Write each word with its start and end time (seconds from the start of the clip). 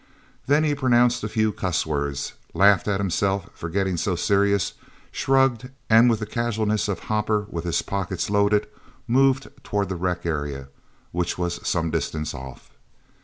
Then 0.47 0.63
he 0.63 0.73
pronounced 0.73 1.23
a 1.23 1.29
few 1.29 1.51
cuss 1.51 1.85
words, 1.85 2.33
laughed 2.55 2.87
at 2.87 2.99
himself 2.99 3.47
for 3.53 3.69
getting 3.69 3.97
so 3.97 4.15
serious, 4.15 4.73
shrugged, 5.11 5.69
and 5.91 6.09
with 6.09 6.19
the 6.19 6.25
casualness 6.25 6.87
of 6.87 7.01
hopper 7.01 7.45
with 7.51 7.65
his 7.65 7.83
pockets 7.83 8.27
loaded, 8.27 8.65
moved 9.07 9.47
toward 9.63 9.89
the 9.89 9.95
rec 9.95 10.25
area, 10.25 10.69
which 11.11 11.37
was 11.37 11.59
some 11.67 11.91
distance 11.91 12.33
off. 12.33 12.71